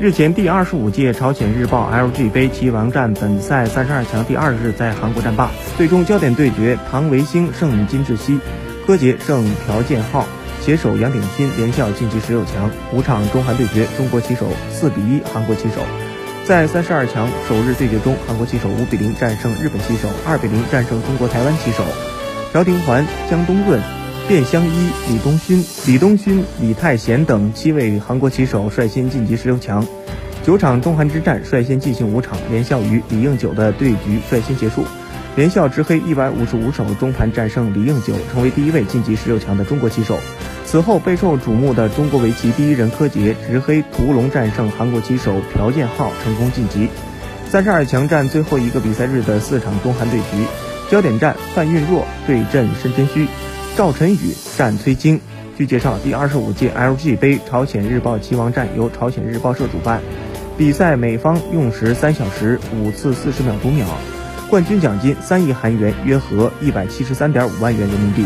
[0.00, 8.38] 日前，第二十五届朝鲜日报 LG 杯棋王战本赛三十二强第二日在韩国战罢，最终焦点对决唐维兴胜金智熙，
[8.86, 10.24] 柯洁胜朴建浩，
[10.60, 12.70] 携手杨鼎新连笑晋级十六强。
[12.92, 15.82] 五场中韩对决，中国棋手四比一韩国棋手。
[16.44, 21.82] 在三十二强首日对决中，韩国棋手五比零战胜日本棋手，二比零战胜中国台湾棋手。
[22.52, 23.82] 朴廷桓、姜东润、
[24.28, 29.86] 卞相一、李东勋、李东勋、李泰贤等七位韩国棋手率先晋级十六强。
[30.44, 34.84] 九场中韩之战率先进行五场，连笑与李应九的对局率先结束。
[35.34, 40.18] 连笑执黑一百五十五手中盘战胜李应九，成为第一位晋级十六强的中国棋手。
[40.66, 46.90] 此后备受瞩目的中国围棋第一人柯洁执黑屠龙战胜韩国棋手朴建浩，成功晋级。
[47.48, 50.44] 三十二强战最后一个比赛日的四场中韩对局，
[50.90, 53.26] 焦点战范运若对阵申真虚，
[53.78, 55.20] 赵晨宇战崔晶。
[55.56, 60.02] 据介绍，第二十五届 LG 杯朝鲜日报棋王战由朝鲜日报社主办。
[60.56, 63.86] 比赛每方用时三小时五次四十秒读秒，
[64.50, 68.24] 冠军奖金三亿韩元，约合一百七十三点五万元人民币。